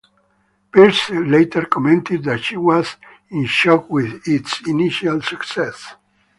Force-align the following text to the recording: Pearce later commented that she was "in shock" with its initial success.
Pearce 0.73 1.11
later 1.11 1.63
commented 1.65 2.23
that 2.23 2.39
she 2.43 2.57
was 2.57 2.95
"in 3.29 3.45
shock" 3.45 3.87
with 3.91 4.27
its 4.27 4.59
initial 4.67 5.21
success. 5.21 5.93